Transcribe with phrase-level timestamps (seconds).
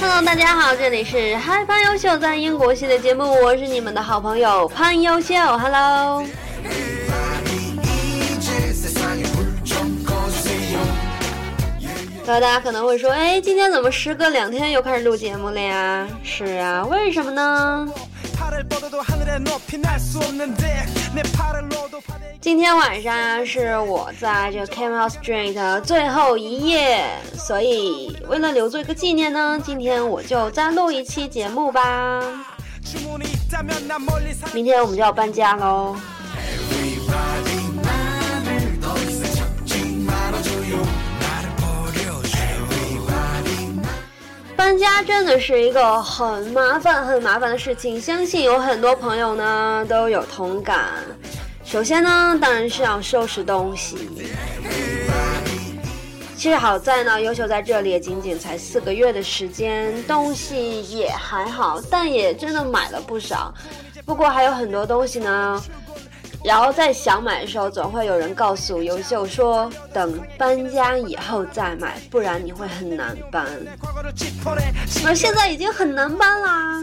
[0.00, 5.34] Hello，大家好，这里是嗨潘优秀在英国系的节目，我是你们的好朋友潘优秀。
[5.58, 6.24] Hello。
[12.38, 16.06] 大家可能会说，哎，今天怎么时隔两天又开始录节目了呀？
[16.22, 17.88] 是啊，为什么呢？
[22.40, 27.04] 今天晚上是我在这 Camel Street 最后一夜，
[27.34, 32.22] 所以为了留作一个纪念呢，今天我就再录一期节目吧。
[34.54, 35.96] 明天我们就要搬家喽。
[36.36, 37.59] Everybody
[44.70, 50.90] 搬家真的是一个很麻烦、很麻烦的事情，相信有很多朋友呢都有同感。
[51.64, 54.08] 首先呢，当然是要收拾东西。
[56.36, 63.52] 其实好在呢，优秀在这里也仅仅才四个月的时间，东西也还好，但也真的买了不少。
[64.06, 65.60] 不过还有很多东西呢。
[66.42, 73.46] 然后在想买的时候，总会有人告诉优秀说：“等搬家以后再买，不然你会很难搬。”
[75.04, 76.82] 而现在已经很难搬啦。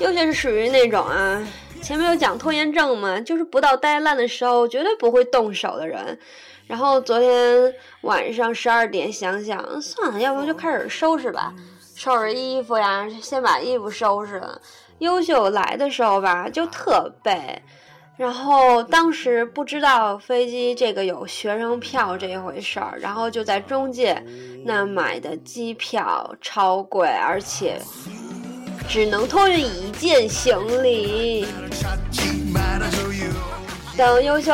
[0.00, 1.46] 优秀是属于那种啊，
[1.82, 6.18] 前面有讲拖延症嘛，就是不到呆烂的时候绝对不会动手的人。
[6.66, 11.52] 然后昨天晚上十二点想想，算了，要不就开始收拾吧。
[11.96, 14.60] 收拾衣服呀，先把衣服收拾了。
[14.98, 17.62] 优秀来的时候吧，就特背，
[18.16, 24.22] 然后当时不知道飞机这个有学生票这一回事儿，然后就在中介
[24.64, 27.80] 那买的机票超贵，而且
[28.88, 31.46] 只能托运一件行李。
[33.96, 34.52] 等优秀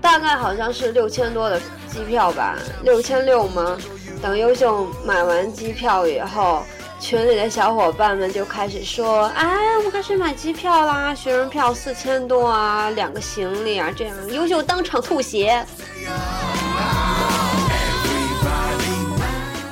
[0.00, 3.76] 大概好像是六千多的机票吧，六千六吗？
[4.22, 6.62] 等优秀买完机票以后，
[7.00, 15.64] 群里的小伙伴们就开始说：“哎，我们开始买机票啦，学生票四千多啊，两个行李啊，这样。”优秀当场吐血。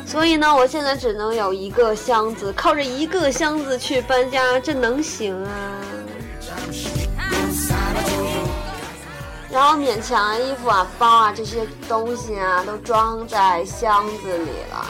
[0.06, 5.50] 所以呢，我现在只能有一个箱子，靠着一个箱子去搬家，这能行啊？
[9.59, 14.87] 然后勉强衣服啊、包啊这些东西啊都装在箱子里了，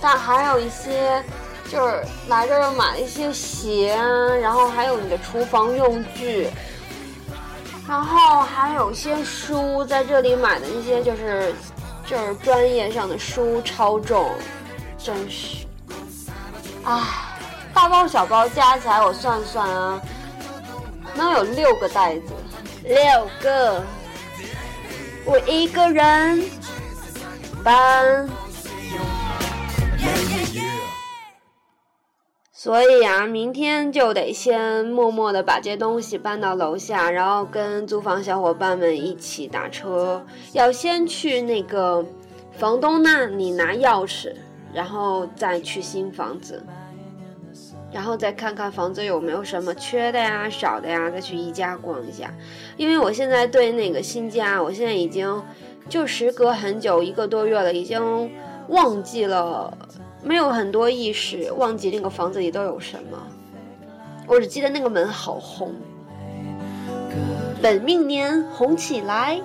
[0.00, 1.22] 但还有一些，
[1.70, 3.94] 就是来这儿买一些鞋，
[4.40, 6.48] 然后还有你的厨房用具，
[7.86, 11.54] 然后还有一些书，在这里买的一些就是
[12.06, 14.30] 就是专业上的书，超重，
[14.96, 15.66] 真是，
[16.84, 17.02] 唉，
[17.74, 20.00] 大包小包加起来我算算啊，
[21.14, 22.32] 能有六个袋子。
[22.88, 23.82] 六个，
[25.28, 26.40] 我一个人
[27.64, 28.28] 搬，
[32.52, 42.06] 所以啊，明天就得先默默的把这东西搬到楼下，然后跟租房小伙伴们一起打车，要先去那个
[42.52, 44.32] 房东那里拿钥匙，
[44.72, 46.64] 然后再去新房子。
[47.92, 52.32] 然后再看看房子有没有什么缺的呀、少的呀，再去宜家逛一下。
[52.76, 55.42] 因为我现在对那个新家，我现在已经
[55.88, 58.30] 就时隔很久，一个多月了，已经
[58.68, 59.72] 忘记了，
[60.22, 63.18] 没有很多意识，忘记那个房子里都有什么。
[64.26, 65.72] 我只记得那个门好红，
[67.62, 69.40] 本命年红起来。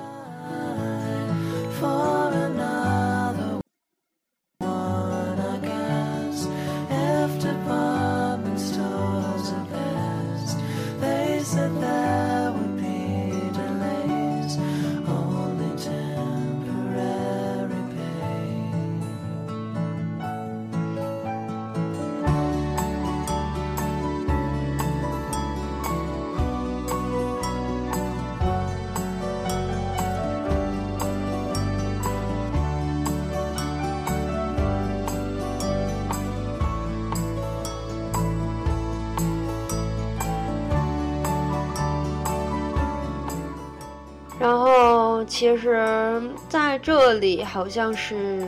[45.41, 48.47] 其实在这里好像是，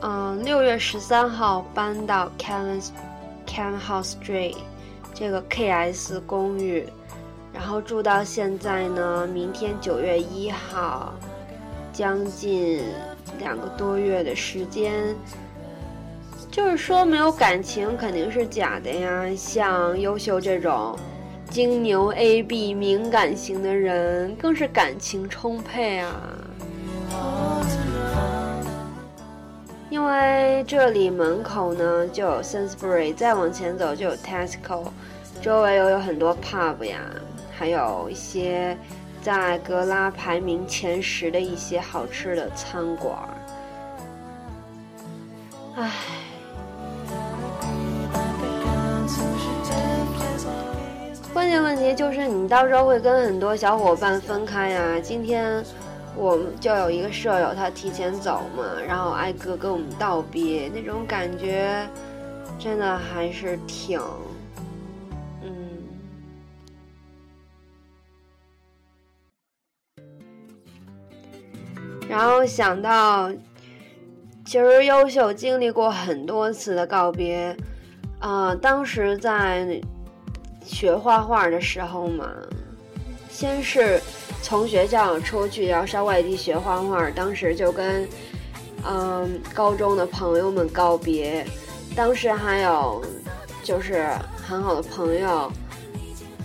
[0.00, 2.84] 嗯，六月十三号搬到 Cam
[3.46, 4.56] Cam House Street
[5.14, 6.84] 这个 KS 公寓，
[7.52, 11.14] 然后住到现在呢，明天九月一号，
[11.92, 12.82] 将近
[13.38, 15.14] 两个多月的时间。
[16.50, 20.98] 就是说没有感情肯定是假的呀，像优秀这种
[21.56, 26.14] 金牛 A B 敏感型的人，更是感情充沛啊。
[29.88, 34.88] 因为这里门口呢就有 Sainsbury，再往前走就有 Tesco，
[35.40, 37.00] 周围又有很多 pub 呀，
[37.56, 38.76] 还有一些
[39.22, 43.16] 在格拉排名前十的一些好吃的餐馆。
[45.76, 45.90] 唉。
[51.46, 54.98] 关键问题就是你到时候会跟很多小伙伴分开呀。
[55.00, 55.64] 今天
[56.16, 61.88] 我们就有一个舍友，他提前走嘛，然后挨个跟我们道别，那种感觉
[62.58, 64.00] 真的还是挺……
[65.40, 65.78] 嗯。
[72.08, 73.30] 然后想到，
[74.44, 77.56] 其实优秀经历过很多次的告别，
[78.18, 79.80] 啊，当时在。
[80.66, 82.28] 学画画的时候嘛，
[83.30, 84.00] 先是
[84.42, 88.06] 从学校出去要上外地学画画，当时就跟
[88.84, 91.46] 嗯高中的朋友们告别，
[91.94, 93.04] 当时还有
[93.62, 95.50] 就是很好的朋友，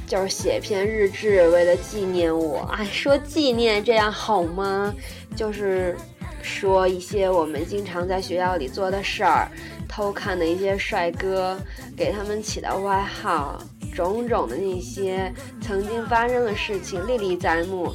[0.08, 2.60] 就是写篇日志为了纪念我。
[2.78, 4.94] 哎，说纪念这样好吗？
[5.36, 5.98] 就是
[6.42, 9.48] 说一些我们经常在学校里做的事儿，
[9.88, 11.58] 偷看的一些帅哥，
[11.96, 13.62] 给他们起的外号。
[14.04, 15.32] 种种的那些
[15.62, 17.94] 曾经发生的事情历历在目，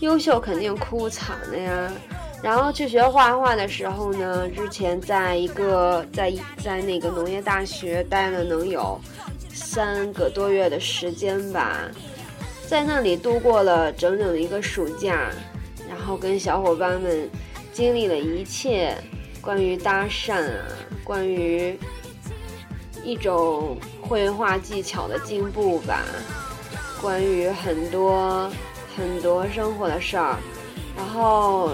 [0.00, 1.92] 优秀肯定哭惨了呀。
[2.40, 6.32] 然后去学画画的时候呢，之前在一个在
[6.62, 9.00] 在那个农业大学待了能有
[9.52, 11.90] 三个多月的时间吧，
[12.68, 15.30] 在那里度过了整整的一个暑假，
[15.88, 17.28] 然后跟小伙伴们
[17.72, 18.96] 经历了一切
[19.40, 20.64] 关于搭讪啊，
[21.02, 21.76] 关于
[23.02, 23.76] 一种。
[24.08, 26.00] 绘画技巧的进步吧，
[27.00, 28.50] 关于很多
[28.96, 30.36] 很多生活的事儿，
[30.96, 31.72] 然后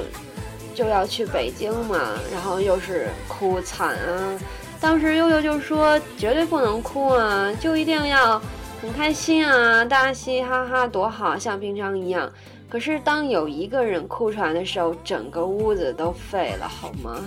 [0.75, 4.39] 就要去北京嘛，然后又是哭惨啊！
[4.81, 8.43] 当时悠悠就说绝对不能哭啊，就一定要
[8.83, 12.31] 很开心啊，大家嘻嘻哈哈多好，像平常一样。
[12.69, 17.23] 可是当有一个人哭出来的时候，整个屋子都废了，好吗？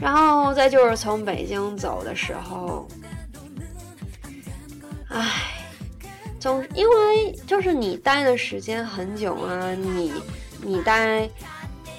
[0.00, 2.86] 然后再就是从北京走的时候，
[5.08, 5.64] 唉，
[6.38, 10.12] 总因为就是你待的时间很久啊，你
[10.62, 11.28] 你待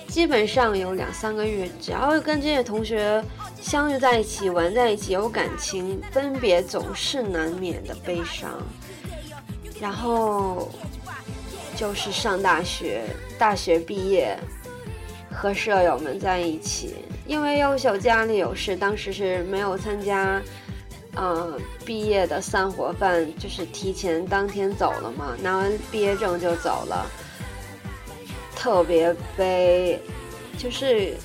[0.08, 3.24] 基本上有两三个月，只要跟这些同学
[3.60, 8.52] 相遇在一起、玩在一起、有感情，分别总是难免的悲伤。
[9.82, 10.70] 然后
[11.76, 13.04] 就是上大学，
[13.38, 14.38] 大学毕业
[15.32, 16.96] 和舍友们在一起。
[17.28, 20.42] 因为优秀家里有事，当时是没有参加，
[21.14, 27.06] 呃，毕业的散伙饭，就是提前当天走了嘛，拿完毕业证就走了，
[28.56, 30.00] 特别悲，
[30.58, 31.18] 就是，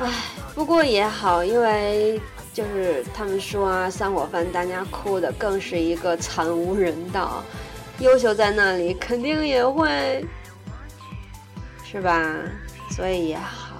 [0.00, 0.12] 唉，
[0.56, 2.20] 不过也好，因为
[2.52, 7.44] 就是他们说啊，散伙饭大家哭的更是一个惨无人道，
[8.00, 10.26] 优秀在那里肯定也会，
[11.84, 12.34] 是吧？
[12.90, 13.70] 所以也好。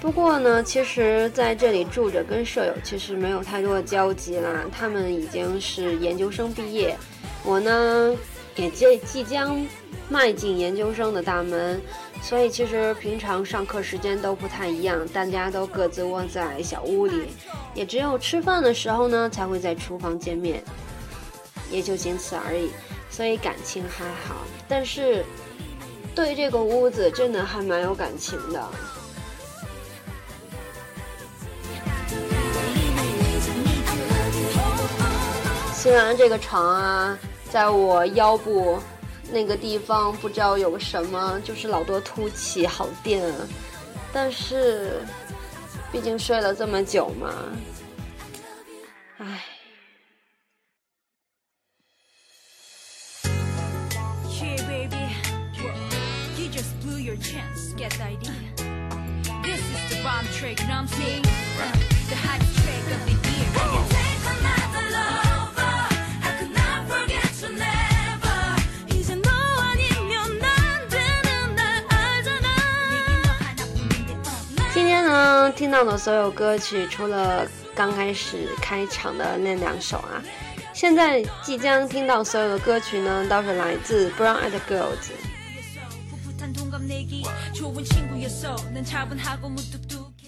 [0.00, 4.64] 不过呢，其实在这里住着，跟舍友其实没有太多的交集啦。
[4.72, 6.96] 他们已经是研究生毕业，
[7.44, 8.16] 我呢
[8.56, 9.60] 也即即将
[10.08, 11.80] 迈进研究生的大门，
[12.22, 17.26] 所以其实平常上课时间都不太一样，大家都各自窝在小屋里，
[17.74, 20.62] 也只有吃饭的时候呢才会在厨房见面，
[21.70, 22.70] 也就仅此而已。
[23.10, 24.36] 所以感情还好，
[24.68, 25.24] 但是
[26.14, 28.64] 对这个屋子真的还蛮有感情的。
[35.74, 37.18] 虽然这个床啊，
[37.50, 38.78] 在我腰部
[39.32, 43.32] 那个地方不知道有个什么，就是老多凸起，好垫，
[44.12, 45.00] 但是
[45.90, 47.32] 毕竟睡了这么久嘛，
[49.18, 49.44] 唉。
[74.74, 80.22] 今天呢，将听到的所有歌曲，除了刚开始开场的那两首啊，
[80.72, 85.27] 现在即将听到所有的歌曲呢，都是来自 Brown Eyed Girls。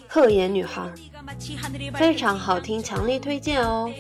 [0.08, 0.90] 鹤颜女孩，
[1.94, 3.92] 非常好听，强力推荐哦。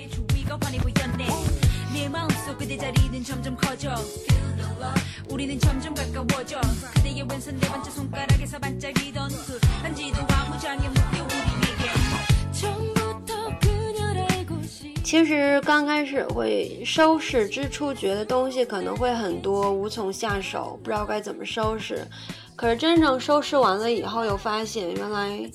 [15.10, 22.06] 其实刚开始会收拾之初，觉得东西可能会很多，无从下手，不知道该怎么收拾。
[22.54, 25.50] 可是真正收拾完了以后，又发现原来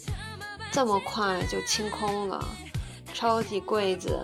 [0.73, 2.45] 这么快就清空了，
[3.13, 4.19] 抽屉、柜子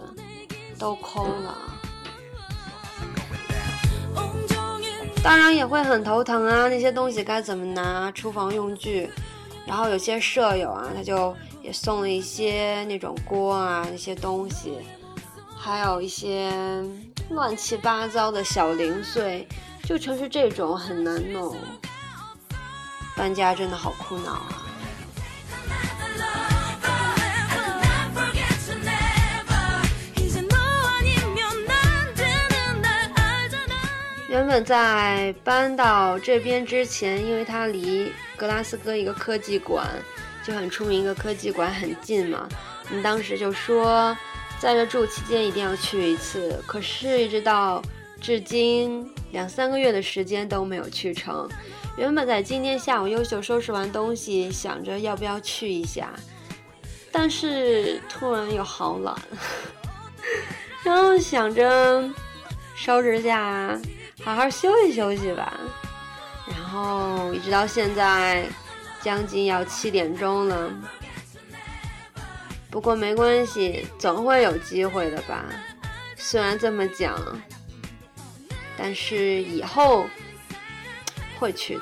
[0.77, 1.57] 都空了。
[5.23, 8.11] 当然也会很头疼啊，那些东西该怎么拿？
[8.11, 9.09] 厨房用具，
[9.65, 11.33] 然后有些舍友啊，他就
[11.63, 14.73] 也送了一些那种锅啊，那些东西，
[15.63, 16.51] 还有一些
[17.29, 19.47] 乱七八糟的小零碎，
[19.83, 21.55] 就全是这种很难弄。
[23.15, 24.65] 搬家真的好苦恼啊！
[34.27, 39.87] 原本在搬到这边之前，因为它离格拉斯哥一个科技馆
[40.43, 42.49] 就很出名，一个科技馆很近嘛。
[42.89, 44.17] 我们当时就说，
[44.61, 46.63] 在这住期间一定要去一次。
[46.67, 47.81] 可是，一直到
[48.21, 51.49] 至今两三个月的时间都没有去成。
[51.97, 56.13] 原本在今天下午优秀收拾完东西，想着要不要去一下，
[57.11, 59.15] 但是突然又好懒，
[60.85, 62.07] 然后想着
[62.75, 63.75] 收拾下。
[64.23, 65.59] 好好休息休息吧，
[66.45, 68.45] 然后一直到现在，
[69.01, 70.71] 将近要七点钟了。
[72.71, 75.45] 不过没关系，总会有机会的吧。
[76.15, 77.19] 虽然这么讲，
[78.77, 80.07] 但是以后
[81.37, 81.81] 会去的。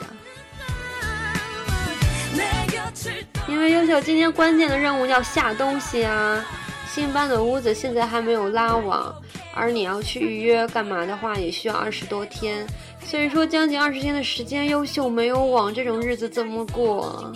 [3.48, 6.43] 因为优秀今天关键的任务要下东西啊，
[6.91, 9.15] 新搬的屋子现在还没有拉网。
[9.53, 12.65] 而你要去预约干嘛的话，也需要二十多天，
[13.03, 17.31] 所以说将近二十天的时间，优秀没有网，这种日子怎么过？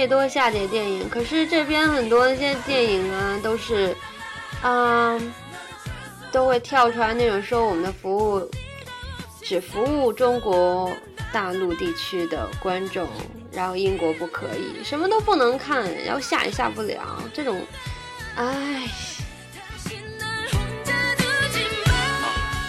[0.00, 1.08] 以多下点电影。
[1.08, 3.94] 可是这边很多一些电影啊，都是，
[4.62, 5.32] 嗯，
[6.32, 8.50] 都会跳出来那种说我们的服务
[9.42, 10.90] 只服务中国
[11.32, 13.06] 大陆地区的观众。
[13.52, 17.60] 然后英国不可以，什么都不能看，然后下也下不了，这种，
[18.36, 18.88] 唉。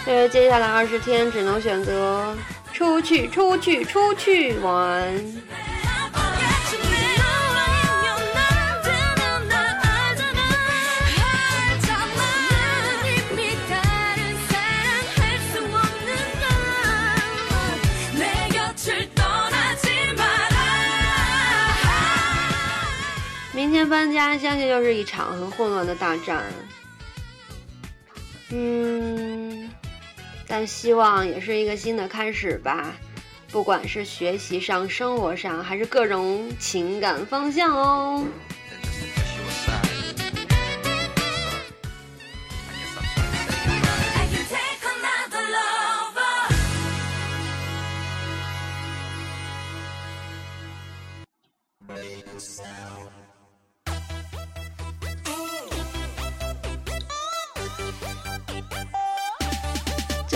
[0.04, 2.36] 所以接下来二十天只能选择
[2.74, 5.24] 出去，出去，出去玩。
[23.62, 26.44] 明天搬家，相信又是一场很混乱的大战。
[28.50, 29.70] 嗯，
[30.48, 32.92] 但希望也是一个新的开始吧，
[33.52, 38.26] 不管是学习上、生活上，还是各种情感方向哦。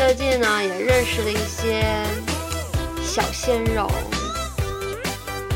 [0.05, 1.83] 最近呢，也认识了一些
[3.03, 3.89] 小鲜肉，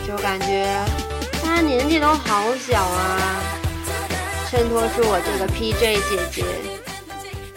[0.08, 0.68] 就感觉
[1.44, 3.44] 大家年纪都好小啊，
[4.50, 6.44] 衬托出我这个 PJ 姐姐。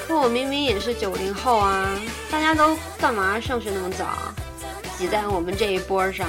[0.06, 1.88] 可我明明也是九零后啊，
[2.30, 4.06] 大家都干嘛上学那么早，
[4.99, 6.26] 挤在我们这一波上，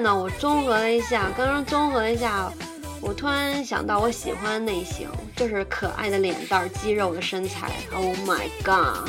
[0.00, 2.52] 呢，我综合了一下，刚刚综合了一下，
[3.00, 7.70] 我突然想到我喜欢的类型，就是可爱的脸蛋、肌肉的身材。
[7.94, 9.08] Oh my god！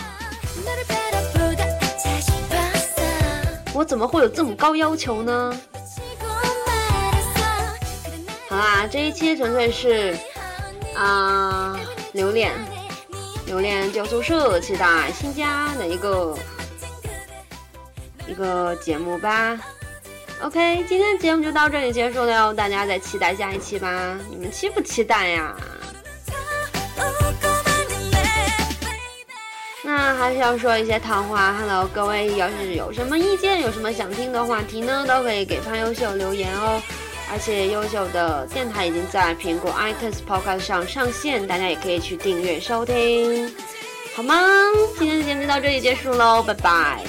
[3.73, 5.59] 我怎么会有这么高要求呢？
[8.49, 10.17] 好啦，这一期纯粹是
[10.95, 11.77] 啊，
[12.13, 12.51] 留恋，
[13.45, 16.37] 留恋旧宿舍，期待新家的一个
[18.27, 19.59] 一个节目吧。
[20.43, 24.15] OK，今天的节目就到这里结束了哟，大家再期待下一期吧。
[24.29, 25.55] 你们期不期待呀？
[29.83, 31.55] 那还是要说一些套话。
[31.59, 36.79] Hello，各位，要是有什么意见，有什么想听的话题呢，都可以给潘优秀留言哦。
[37.31, 43.51] 而且优秀的电台已经在苹果 iTunes Podcast 上上线，大家也可以去订阅收听，
[44.15, 44.39] 好吗？
[44.99, 47.03] 今天的节目就到这里结束喽，拜拜。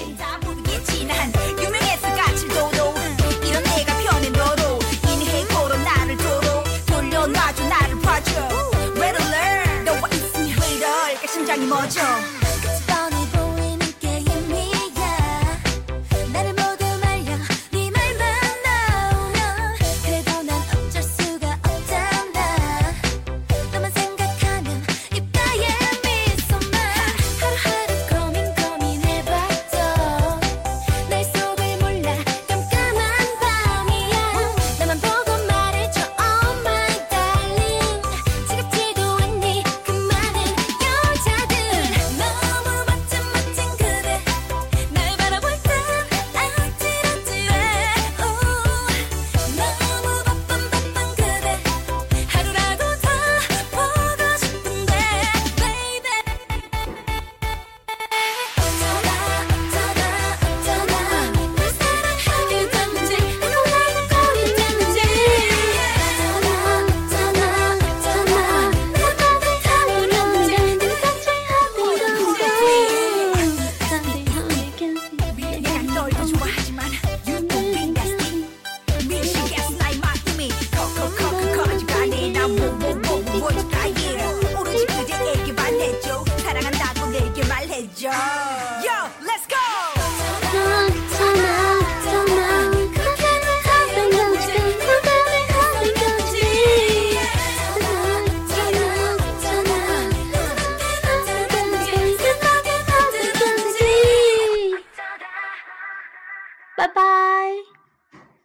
[11.69, 12.48] 魔咒。